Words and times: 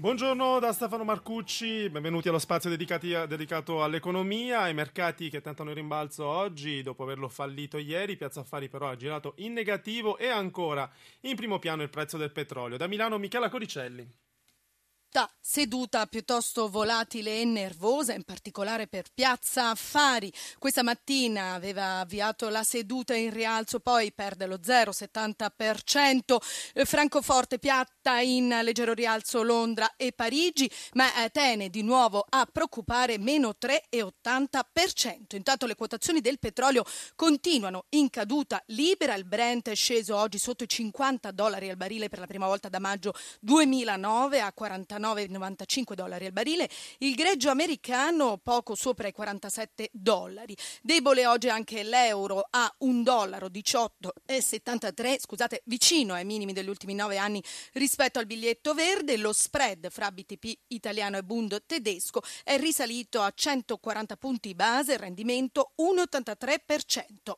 Buongiorno 0.00 0.60
da 0.60 0.72
Stefano 0.72 1.04
Marcucci, 1.04 1.90
benvenuti 1.90 2.30
allo 2.30 2.38
spazio 2.38 2.70
dedicato 2.70 3.84
all'economia, 3.84 4.60
ai 4.60 4.72
mercati 4.72 5.28
che 5.28 5.42
tentano 5.42 5.68
il 5.68 5.76
rimbalzo 5.76 6.24
oggi 6.24 6.80
dopo 6.80 7.02
averlo 7.02 7.28
fallito 7.28 7.76
ieri. 7.76 8.16
Piazza 8.16 8.40
Affari 8.40 8.70
però 8.70 8.88
ha 8.88 8.96
girato 8.96 9.34
in 9.36 9.52
negativo 9.52 10.16
e 10.16 10.28
ancora 10.28 10.90
in 11.20 11.36
primo 11.36 11.58
piano 11.58 11.82
il 11.82 11.90
prezzo 11.90 12.16
del 12.16 12.32
petrolio. 12.32 12.78
Da 12.78 12.86
Milano 12.86 13.18
Michela 13.18 13.50
Coricelli 13.50 14.10
seduta 15.50 16.06
piuttosto 16.06 16.68
volatile 16.68 17.40
e 17.40 17.44
nervosa, 17.44 18.14
in 18.14 18.22
particolare 18.22 18.86
per 18.86 19.06
Piazza 19.12 19.70
Affari. 19.70 20.32
Questa 20.58 20.84
mattina 20.84 21.54
aveva 21.54 21.98
avviato 21.98 22.48
la 22.48 22.62
seduta 22.62 23.16
in 23.16 23.32
rialzo, 23.32 23.80
poi 23.80 24.12
perde 24.12 24.46
lo 24.46 24.58
0,70%. 24.58 26.36
Eh, 26.74 26.84
Francoforte 26.84 27.58
piatta 27.58 28.20
in 28.20 28.60
leggero 28.62 28.92
rialzo 28.92 29.42
Londra 29.42 29.96
e 29.96 30.12
Parigi, 30.12 30.70
ma 30.92 31.12
Atene 31.16 31.68
di 31.68 31.82
nuovo 31.82 32.24
a 32.28 32.46
preoccupare 32.46 33.18
meno 33.18 33.54
3,80%. 33.60 35.34
Intanto 35.34 35.66
le 35.66 35.74
quotazioni 35.74 36.20
del 36.20 36.38
petrolio 36.38 36.84
continuano 37.16 37.86
in 37.90 38.08
caduta 38.08 38.62
libera. 38.66 39.14
Il 39.14 39.24
Brent 39.24 39.68
è 39.70 39.74
sceso 39.74 40.16
oggi 40.16 40.38
sotto 40.38 40.62
i 40.62 40.68
50 40.68 41.32
dollari 41.32 41.68
al 41.68 41.76
barile 41.76 42.08
per 42.08 42.20
la 42.20 42.26
prima 42.26 42.46
volta 42.46 42.68
da 42.68 42.78
maggio 42.78 43.12
2009 43.40 44.40
a 44.40 44.54
49,90 44.56 44.98
95 45.00 45.96
dollari 45.96 46.26
al 46.26 46.32
barile, 46.32 46.68
il 46.98 47.14
greggio 47.14 47.50
americano 47.50 48.38
poco 48.42 48.74
sopra 48.74 49.08
i 49.08 49.12
47 49.12 49.90
dollari. 49.92 50.56
Debole 50.82 51.26
oggi 51.26 51.48
anche 51.48 51.82
l'euro 51.82 52.46
a 52.50 52.72
1 52.78 53.02
dollaro 53.02 53.48
18,73, 53.48 55.18
scusate, 55.18 55.62
vicino 55.64 56.14
ai 56.14 56.24
minimi 56.24 56.52
degli 56.52 56.68
ultimi 56.68 56.94
nove 56.94 57.18
anni 57.18 57.42
rispetto 57.72 58.18
al 58.18 58.26
biglietto 58.26 58.74
verde. 58.74 59.16
Lo 59.16 59.32
spread 59.32 59.90
fra 59.90 60.10
BTP 60.10 60.58
italiano 60.68 61.16
e 61.16 61.22
Bund 61.22 61.62
tedesco 61.66 62.22
è 62.44 62.58
risalito 62.58 63.20
a 63.20 63.32
140 63.34 64.16
punti 64.16 64.54
base, 64.54 64.96
rendimento 64.96 65.72
1,83%. 65.78 67.34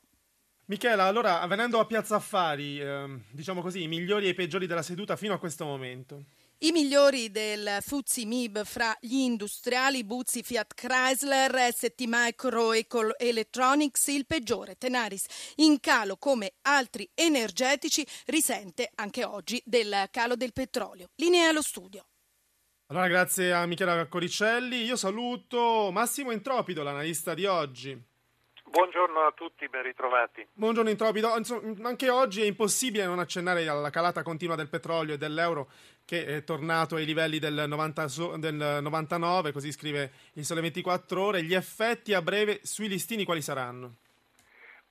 Michela, 0.65 1.03
allora 1.03 1.45
venendo 1.45 1.79
a 1.79 1.85
Piazza 1.85 2.15
Affari, 2.15 2.79
eh, 2.79 3.19
diciamo 3.31 3.61
così, 3.61 3.83
i 3.83 3.87
migliori 3.87 4.27
e 4.27 4.29
i 4.29 4.33
peggiori 4.33 4.65
della 4.65 4.81
seduta 4.81 5.17
fino 5.17 5.33
a 5.33 5.37
questo 5.37 5.65
momento. 5.65 6.23
I 6.63 6.71
migliori 6.71 7.29
del 7.29 7.79
Fuzzi 7.81 8.25
MIB 8.25 8.63
fra 8.63 8.95
gli 9.01 9.17
industriali 9.17 10.05
Buzzi 10.05 10.43
Fiat 10.43 10.73
Chrysler, 10.73 11.73
ST 11.73 12.01
Micro 12.07 12.71
Electronics, 13.17 14.07
il 14.07 14.25
peggiore 14.25 14.77
Tenaris 14.77 15.25
in 15.55 15.81
calo 15.81 16.15
come 16.15 16.53
altri 16.61 17.09
energetici 17.15 18.07
risente 18.27 18.89
anche 18.95 19.25
oggi 19.25 19.61
del 19.65 20.07
calo 20.09 20.37
del 20.37 20.53
petrolio. 20.53 21.09
Linea 21.15 21.49
allo 21.49 21.61
studio. 21.61 22.05
Allora 22.91 23.09
grazie 23.09 23.51
a 23.51 23.65
Michela 23.65 24.07
Coricelli, 24.07 24.85
io 24.85 24.95
saluto 24.95 25.89
Massimo 25.91 26.31
Entropido, 26.31 26.81
l'analista 26.81 27.33
di 27.33 27.45
oggi. 27.45 28.01
Buongiorno 28.73 29.19
a 29.19 29.31
tutti, 29.35 29.69
ben 29.69 29.83
ritrovati. 29.83 30.47
Buongiorno 30.51 30.89
Intropido. 30.89 31.31
Anche 31.83 32.09
oggi 32.09 32.41
è 32.41 32.45
impossibile 32.45 33.05
non 33.05 33.19
accennare 33.19 33.67
alla 33.67 33.91
calata 33.91 34.23
continua 34.23 34.55
del 34.55 34.67
petrolio 34.67 35.13
e 35.13 35.19
dell'euro 35.19 35.69
che 36.03 36.25
è 36.25 36.43
tornato 36.43 36.95
ai 36.95 37.05
livelli 37.05 37.37
del, 37.37 37.65
90, 37.67 38.07
del 38.37 38.79
99, 38.81 39.51
così 39.51 39.71
scrive 39.71 40.11
il 40.33 40.43
Sole 40.43 40.61
24 40.61 41.21
Ore. 41.21 41.43
Gli 41.43 41.53
effetti 41.53 42.15
a 42.15 42.23
breve 42.23 42.61
sui 42.63 42.87
listini 42.87 43.25
quali 43.25 43.43
saranno? 43.43 43.97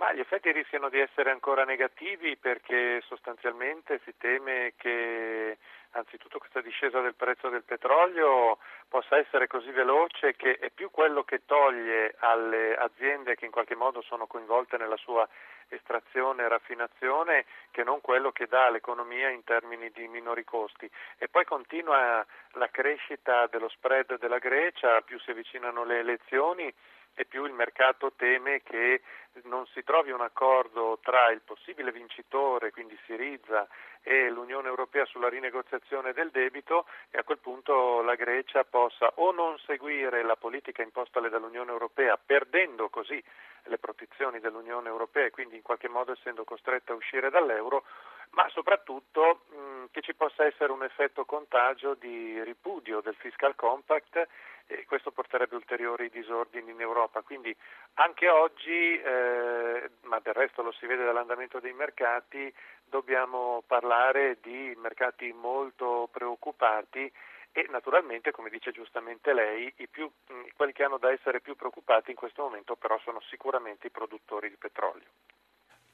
Ma 0.03 0.13
gli 0.13 0.19
effetti 0.19 0.51
rischiano 0.51 0.89
di 0.89 0.99
essere 0.99 1.31
ancora 1.31 1.63
negativi 1.63 2.37
perché 2.37 3.01
sostanzialmente 3.07 4.01
si 4.03 4.13
teme 4.19 4.73
che 4.77 5.59
anzitutto 5.93 6.39
questa 6.39 6.61
discesa 6.61 7.01
del 7.01 7.15
prezzo 7.15 7.49
del 7.49 7.63
petrolio 7.63 8.59
possa 8.89 9.17
essere 9.17 9.47
così 9.47 9.71
veloce 9.71 10.35
che 10.35 10.59
è 10.59 10.71
più 10.71 10.91
quello 10.91 11.23
che 11.23 11.45
toglie 11.47 12.17
alle 12.19 12.75
aziende 12.75 13.37
che 13.37 13.45
in 13.45 13.53
qualche 13.53 13.77
modo 13.77 14.03
sono 14.03 14.27
coinvolte 14.27 14.77
nella 14.77 14.97
sua 14.97 15.29
estrazione 15.69 16.43
e 16.43 16.49
raffinazione 16.49 17.45
che 17.71 17.85
non 17.85 18.01
quello 18.01 18.33
che 18.33 18.49
dà 18.49 18.67
all'economia 18.67 19.29
in 19.29 19.45
termini 19.45 19.89
di 19.93 20.09
minori 20.09 20.43
costi. 20.43 20.91
E 21.17 21.29
poi 21.29 21.45
continua 21.45 22.27
la 22.55 22.69
crescita 22.71 23.47
dello 23.47 23.69
spread 23.69 24.19
della 24.19 24.39
Grecia, 24.39 25.01
più 25.03 25.21
si 25.21 25.31
avvicinano 25.31 25.85
le 25.85 26.01
elezioni 26.01 26.75
e 27.15 27.25
più 27.25 27.45
il 27.45 27.53
mercato 27.53 28.13
teme 28.17 28.63
che 28.63 29.03
non 29.45 29.67
si 29.67 29.83
trovi 29.83 30.11
un 30.11 30.21
accordo 30.21 30.99
tra 31.03 31.31
il 31.31 31.41
possibile 31.41 31.93
vincitore, 31.93 32.71
quindi 32.71 32.99
Siriza, 33.07 33.67
e 34.03 34.29
l'Unione 34.31 34.69
Europea 34.69 35.05
sulla 35.05 35.29
rinegoziazione 35.29 36.13
del 36.13 36.31
debito 36.31 36.87
e 37.11 37.19
a 37.19 37.25
quel 37.25 37.39
punto 37.39 38.03
la 38.03 38.17
Grecia 38.17 38.65
possa 38.65 39.13
o 39.17 39.31
non 39.31 39.57
seguire 39.59 40.23
la 40.23 40.37
politica 40.37 40.83
impostale 40.83 41.29
dall'Unione 41.29 41.71
Europea, 41.71 42.19
perdendo 42.19 42.89
così 42.89 43.23
le 43.67 43.79
protezioni 43.79 44.41
dell'Unione 44.41 44.89
Europea 44.89 45.27
e 45.27 45.31
quindi 45.31 45.55
in 45.57 45.63
qualche 45.63 45.89
modo 45.89 46.13
essendo 46.13 46.43
costretta 46.43 46.93
a 46.93 46.97
uscire 46.97 47.31
dall'euro, 47.31 47.85
ma 48.31 48.49
soprattutto 48.49 49.43
mh, 49.51 49.85
che 49.93 50.01
ci 50.01 50.15
possa 50.15 50.45
essere 50.45 50.73
un 50.73 50.83
effetto 50.83 51.25
contagio 51.25 51.95
di 51.95 52.43
ripudio 52.43 53.01
del 53.01 53.15
fiscal 53.15 53.55
compact 53.55 54.27
e 54.67 54.85
questo 54.87 55.11
porterebbe 55.11 55.55
ulteriori 55.55 56.09
disordini 56.11 56.71
in 56.71 56.81
Europa. 56.81 57.23
Quindi 57.23 57.55
anche 57.95 58.29
oggi, 58.29 59.01
eh, 59.01 59.91
ma 60.03 60.21
del 60.21 60.35
resto 60.35 60.63
lo 60.63 60.73
si 60.73 60.87
vede 60.87 61.05
dall'andamento 61.05 61.61
dei 61.61 61.73
mercati, 61.73 62.53
dobbiamo 62.85 63.63
parlare 63.67 64.39
di 64.41 64.75
mercati 64.77 65.33
molto 65.33 66.09
preoccupati 66.13 67.11
e 67.55 67.67
naturalmente, 67.69 68.31
come 68.31 68.49
dice 68.49 68.73
giustamente 68.73 69.35
lei, 69.35 69.73
più, 69.91 70.11
quelli 70.57 70.73
che 70.73 70.85
hanno 70.85 70.97
da 70.97 71.13
essere 71.13 71.41
più 71.41 71.55
preoccupati 71.55 72.11
in 72.11 72.17
questo 72.17 72.43
momento 72.43 72.77
però 72.77 72.99
sono 73.01 73.21
sicuramente 73.21 73.89
i 73.89 73.91
produttori 73.91 74.49
di 74.49 74.57
petrolio. 74.57 75.07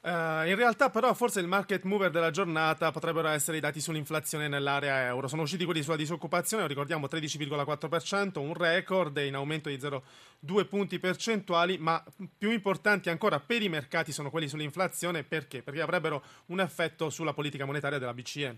Uh, 0.01 0.47
in 0.47 0.55
realtà, 0.55 0.91
però, 0.91 1.13
forse 1.13 1.41
il 1.41 1.49
market 1.49 1.83
mover 1.83 2.11
della 2.11 2.31
giornata 2.31 2.93
potrebbero 2.93 3.27
essere 3.29 3.57
i 3.57 3.61
dati 3.61 3.81
sull'inflazione 3.81 4.47
nell'area 4.47 5.07
euro. 5.07 5.27
Sono 5.27 5.43
usciti 5.43 5.65
quelli 5.65 5.83
sulla 5.83 5.97
disoccupazione, 5.97 6.69
ricordiamo 6.69 7.09
13,4%, 7.09 8.39
un 8.39 8.55
record 8.55 9.17
in 9.17 9.35
aumento 9.35 9.69
di 9.69 9.77
0,2 9.77 10.69
punti 10.69 11.01
percentuali, 11.01 11.79
ma 11.79 12.01
più 12.39 12.53
importanti 12.53 13.11
ancora 13.11 13.41
per 13.41 13.61
i 13.61 13.69
mercati 13.69 14.13
sono 14.13 14.31
quelli 14.31 14.47
sull'inflazione. 14.47 15.25
Perché? 15.25 15.63
Perché 15.63 15.81
avrebbero 15.81 16.23
un 16.47 16.61
effetto 16.61 17.11
sulla 17.11 17.33
politica 17.33 17.65
monetaria 17.65 17.99
della 17.99 18.15
BCE. 18.15 18.57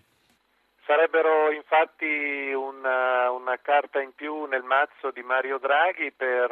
Sarebbero 0.84 1.52
infatti 1.52 2.52
una, 2.52 3.30
una 3.30 3.58
carta 3.62 4.00
in 4.02 4.12
più 4.14 4.44
nel 4.44 4.62
mazzo 4.62 5.10
di 5.10 5.22
Mario 5.22 5.58
Draghi 5.58 6.12
per 6.12 6.50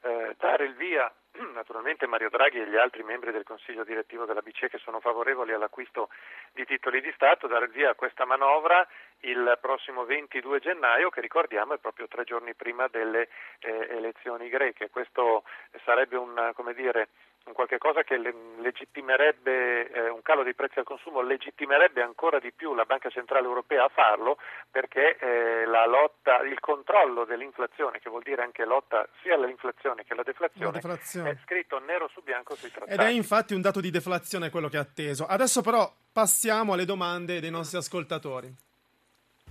eh, 0.00 0.34
dare 0.38 0.64
il 0.64 0.74
via 0.74 1.12
naturalmente 1.54 2.06
Mario 2.06 2.28
Draghi 2.28 2.60
e 2.60 2.68
gli 2.68 2.76
altri 2.76 3.02
membri 3.02 3.32
del 3.32 3.44
Consiglio 3.44 3.84
direttivo 3.84 4.24
della 4.24 4.42
BCE 4.42 4.68
che 4.68 4.78
sono 4.78 5.00
favorevoli 5.00 5.52
all'acquisto 5.52 6.08
di 6.52 6.64
titoli 6.64 7.00
di 7.00 7.12
Stato, 7.14 7.46
dare 7.46 7.68
via 7.68 7.90
a 7.90 7.94
questa 7.94 8.24
manovra 8.24 8.86
il 9.20 9.58
prossimo 9.60 10.04
22 10.04 10.60
gennaio, 10.60 11.10
che 11.10 11.20
ricordiamo 11.20 11.74
è 11.74 11.78
proprio 11.78 12.08
tre 12.08 12.24
giorni 12.24 12.54
prima 12.54 12.88
delle 12.88 13.28
eh, 13.60 13.86
elezioni 13.90 14.48
greche. 14.48 14.90
Questo 14.90 15.44
sarebbe 15.84 16.16
un, 16.16 16.52
come 16.54 16.74
dire, 16.74 17.08
un 17.50 17.52
qualche 17.54 17.78
cosa 17.78 18.02
che 18.02 18.16
legittimerebbe 18.16 19.90
eh, 19.90 20.08
un 20.08 20.22
calo 20.22 20.42
dei 20.42 20.54
prezzi 20.54 20.78
al 20.78 20.84
consumo 20.84 21.20
legittimerebbe 21.20 22.00
ancora 22.00 22.38
di 22.38 22.52
più 22.52 22.74
la 22.74 22.84
Banca 22.84 23.10
Centrale 23.10 23.46
Europea 23.46 23.84
a 23.84 23.90
farlo 23.92 24.38
perché 24.70 25.16
eh, 25.18 25.66
la 25.66 25.86
lotta, 25.86 26.40
il 26.42 26.58
controllo 26.60 27.24
dell'inflazione, 27.24 27.98
che 27.98 28.08
vuol 28.08 28.22
dire 28.22 28.42
anche 28.42 28.64
lotta 28.64 29.06
sia 29.22 29.34
all'inflazione 29.34 30.04
che 30.04 30.12
alla 30.12 30.22
deflazione, 30.22 30.72
deflazione. 30.72 31.30
è 31.30 31.36
scritto 31.44 31.78
nero 31.80 32.08
su 32.12 32.22
bianco 32.22 32.54
sui 32.54 32.70
trattati. 32.70 32.92
Ed 32.92 33.00
è 33.00 33.10
infatti 33.10 33.54
un 33.54 33.60
dato 33.60 33.80
di 33.80 33.90
deflazione 33.90 34.50
quello 34.50 34.68
che 34.68 34.76
è 34.76 34.80
atteso. 34.80 35.26
Adesso 35.26 35.60
però 35.60 35.92
passiamo 36.12 36.72
alle 36.72 36.84
domande 36.84 37.40
dei 37.40 37.50
nostri 37.50 37.78
ascoltatori. 37.78 38.54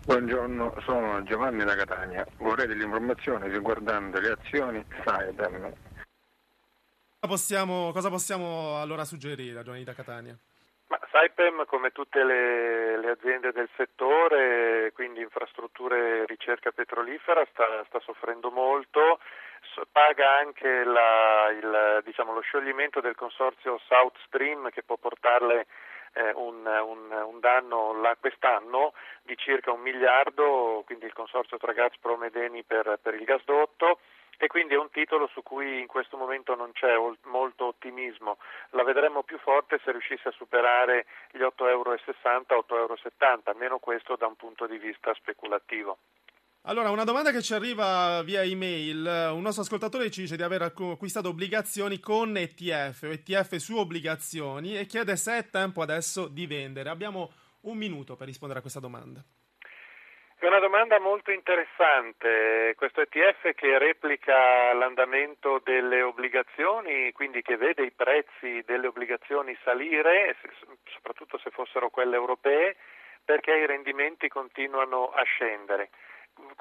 Buongiorno, 0.06 0.76
sono 0.86 1.22
Giovanni 1.24 1.66
da 1.66 1.76
Catania. 1.76 2.26
Vorrei 2.38 2.68
delle 2.68 2.84
informazioni 2.84 3.50
riguardanti 3.50 4.22
le 4.22 4.38
azioni 4.40 4.86
Saipem 5.04 5.74
Possiamo, 7.20 7.92
cosa 7.92 8.10
possiamo 8.10 8.80
allora 8.80 9.04
suggerire 9.04 9.60
a 9.60 9.64
Giovanni 9.64 9.84
da 9.84 9.94
Catania? 9.94 10.38
Ma 10.88 11.00
Saipem, 11.12 11.66
come 11.66 11.92
tutte 11.92 12.24
le, 12.24 12.98
le, 12.98 13.10
aziende 13.10 13.52
del 13.52 13.70
settore, 13.76 14.92
quindi 14.94 15.20
infrastrutture 15.20 16.26
ricerca 16.26 16.72
petrolifera, 16.72 17.46
sta, 17.52 17.84
sta 17.88 18.00
soffrendo 18.00 18.50
molto, 18.50 19.20
paga 19.92 20.38
anche 20.38 20.84
la, 20.86 21.50
il, 21.52 22.02
diciamo, 22.06 22.34
lo 22.34 22.40
scioglimento 22.40 23.02
del 23.02 23.16
consorzio 23.16 23.80
South 23.88 24.16
Stream 24.26 24.70
che 24.70 24.84
può 24.84 24.96
portarle 24.98 25.68
eh, 26.14 26.32
un, 26.36 26.66
un, 26.66 27.12
un, 27.12 27.40
danno 27.40 28.00
là, 28.00 28.16
quest'anno 28.20 28.94
di 29.24 29.36
circa 29.38 29.72
un 29.72 29.82
miliardo, 29.82 30.84
quindi 30.86 31.06
il 31.06 31.14
consorzio 31.14 31.58
tra 31.58 31.74
Gazprom 31.74 32.24
e 32.24 32.32
Eni 32.34 32.64
per, 32.64 32.98
per 33.02 33.14
il 33.14 33.26
gasdotto 33.26 34.00
e 34.42 34.48
quindi 34.48 34.74
è 34.74 34.78
un 34.78 34.90
titolo 34.90 35.28
su 35.34 35.44
cui 35.44 35.82
in 35.82 35.88
questo 35.88 36.16
momento 36.16 36.56
non 36.56 36.72
c'è 36.72 36.94
molto 37.26 37.66
ottimismo. 37.66 38.38
La 38.70 38.84
vedremo 38.84 39.22
più 39.22 39.38
forte 39.38 39.82
se 39.84 39.92
riuscisse 39.92 40.30
a 40.30 40.32
superare 40.32 41.06
gli 41.32 41.40
8,60 41.40 41.66
euro, 41.68 41.94
8,70 41.94 42.74
euro, 42.76 42.96
almeno 43.44 43.80
questo 43.80 44.16
da 44.16 44.28
un 44.28 44.38
punto 44.38 44.66
di 44.66 44.78
vista 44.78 45.14
speculativo. 45.14 45.98
Allora, 46.64 46.90
una 46.90 47.04
domanda 47.04 47.32
che 47.32 47.42
ci 47.42 47.54
arriva 47.54 48.22
via 48.24 48.42
email. 48.42 49.32
Un 49.34 49.42
nostro 49.42 49.64
ascoltatore 49.64 50.10
ci 50.10 50.22
dice 50.22 50.38
di 50.38 50.44
aver 50.44 50.62
acquistato 50.62 51.28
obbligazioni 51.28 52.00
con 52.00 52.38
ETF 52.38 53.04
o 53.04 53.12
ETF 53.12 53.56
su 53.56 53.76
obbligazioni 53.76 54.78
e 54.78 54.86
chiede 54.86 55.18
se 55.18 55.38
è 55.38 55.50
tempo 55.50 55.82
adesso 55.82 56.30
di 56.30 56.48
vendere. 56.48 56.90
Abbiamo 56.90 57.32
un 57.62 57.78
minuto 57.78 58.16
per 58.16 58.28
rispondere 58.28 58.60
a 58.60 58.62
questa 58.62 58.80
domanda. 58.80 59.22
È 60.42 60.48
una 60.48 60.60
domanda 60.60 60.98
molto 61.02 61.32
interessante. 61.32 62.74
Questo 62.78 63.02
ETF 63.02 63.54
che 63.56 63.78
replica 63.78 64.72
l'andamento 64.72 65.60
delle 65.62 66.02
obbligazioni, 66.02 67.12
quindi 67.12 67.42
che 67.42 67.58
vede 67.58 67.84
i 67.84 67.92
prezzi 67.92 68.64
delle 68.66 68.88
obbligazioni 68.88 69.58
salire, 69.66 70.38
soprattutto 70.94 71.38
se 71.40 71.50
fossero 71.50 71.90
quelle 71.90 72.16
europee, 72.16 72.78
perché 73.26 73.54
i 73.54 73.66
rendimenti 73.66 74.30
continuano 74.30 75.10
a 75.12 75.24
scendere 75.24 75.90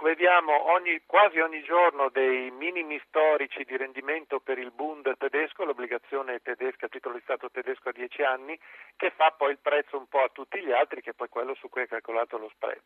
vediamo 0.03 0.73
ogni, 0.73 1.03
quasi 1.07 1.39
ogni 1.39 1.63
giorno 1.63 2.09
dei 2.11 2.51
minimi 2.51 3.01
storici 3.07 3.65
di 3.65 3.77
rendimento 3.77 4.41
per 4.41 4.59
il 4.59 4.71
Bund 4.71 5.17
tedesco, 5.17 5.65
l'obbligazione 5.65 6.41
tedesca 6.41 6.87
a 6.87 6.89
titolo 6.89 7.17
di 7.17 7.23
Stato 7.23 7.51
tedesco 7.51 7.89
a 7.89 7.93
10 7.93 8.23
anni, 8.23 8.59
che 8.97 9.11
fa 9.11 9.35
poi 9.37 9.53
il 9.53 9.59
prezzo 9.59 9.97
un 9.97 10.07
po' 10.09 10.23
a 10.23 10.31
tutti 10.31 10.61
gli 10.61 10.73
altri, 10.73 11.03
che 11.03 11.11
è 11.11 11.15
poi 11.15 11.29
quello 11.29 11.55
su 11.55 11.69
cui 11.69 11.83
è 11.83 11.89
calcolato 11.89 12.39
lo 12.39 12.49
spread. 12.51 12.83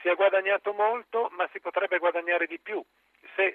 Si 0.00 0.08
è 0.08 0.14
guadagnato 0.14 0.72
molto, 0.72 1.28
ma 1.32 1.48
si 1.52 1.60
potrebbe 1.60 1.98
guadagnare 1.98 2.46
di 2.46 2.58
più 2.58 2.82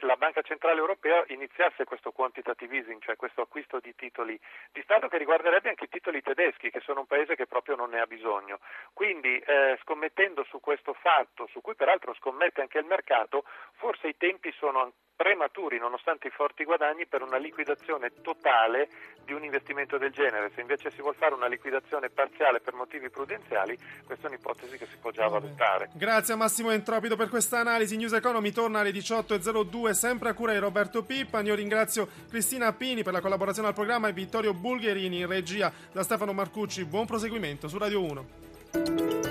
la 0.05 0.15
Banca 0.15 0.41
Centrale 0.41 0.79
Europea 0.79 1.23
iniziasse 1.27 1.83
questo 1.83 2.11
quantitative 2.11 2.77
easing, 2.77 3.01
cioè 3.01 3.15
questo 3.15 3.41
acquisto 3.41 3.79
di 3.79 3.93
titoli 3.95 4.39
di 4.71 4.81
Stato 4.83 5.07
che 5.07 5.17
riguarderebbe 5.17 5.69
anche 5.69 5.85
i 5.85 5.89
titoli 5.89 6.21
tedeschi, 6.21 6.69
che 6.71 6.79
sono 6.81 7.01
un 7.01 7.05
paese 7.05 7.35
che 7.35 7.47
proprio 7.47 7.75
non 7.75 7.89
ne 7.89 7.99
ha 7.99 8.05
bisogno. 8.05 8.59
Quindi 8.93 9.37
eh, 9.39 9.77
scommettendo 9.81 10.43
su 10.43 10.59
questo 10.59 10.93
fatto, 10.93 11.47
su 11.51 11.61
cui 11.61 11.75
peraltro 11.75 12.13
scommette 12.15 12.61
anche 12.61 12.79
il 12.79 12.85
mercato, 12.85 13.43
forse 13.73 14.07
i 14.07 14.17
tempi 14.17 14.51
sono 14.53 14.93
prematuri, 15.21 15.77
nonostante 15.77 16.29
i 16.29 16.31
forti 16.31 16.63
guadagni, 16.63 17.05
per 17.05 17.21
una 17.21 17.37
liquidazione 17.37 18.11
totale 18.23 18.89
di 19.23 19.33
un 19.33 19.43
investimento 19.43 19.99
del 19.99 20.09
genere. 20.09 20.49
Se 20.55 20.61
invece 20.61 20.89
si 20.89 20.99
vuole 20.99 21.15
fare 21.15 21.35
una 21.35 21.45
liquidazione 21.45 22.09
parziale 22.09 22.59
per 22.59 22.73
motivi 22.73 23.07
prudenziali, 23.11 23.77
questa 24.03 24.25
è 24.25 24.31
un'ipotesi 24.31 24.79
che 24.79 24.87
si 24.87 24.97
può 24.99 25.11
già 25.11 25.27
valutare. 25.27 25.89
Grazie 25.93 26.33
a 26.33 26.37
Massimo 26.37 26.71
Entropido 26.71 27.15
per 27.15 27.29
questa 27.29 27.59
analisi. 27.59 27.97
News 27.97 28.13
Economy 28.13 28.51
torna 28.51 28.79
alle 28.79 28.89
18.02, 28.89 29.91
sempre 29.91 30.29
a 30.29 30.33
cura 30.33 30.53
di 30.53 30.57
Roberto 30.57 31.03
Pippa. 31.03 31.41
Io 31.41 31.53
ringrazio 31.53 32.07
Cristina 32.27 32.73
Pini 32.73 33.03
per 33.03 33.13
la 33.13 33.21
collaborazione 33.21 33.67
al 33.67 33.75
programma 33.75 34.07
e 34.07 34.13
Vittorio 34.13 34.55
Bulgherini 34.55 35.19
in 35.19 35.27
regia 35.27 35.71
da 35.91 36.01
Stefano 36.01 36.33
Marcucci. 36.33 36.83
Buon 36.85 37.05
proseguimento 37.05 37.67
su 37.67 37.77
Radio 37.77 38.01
1. 38.01 39.30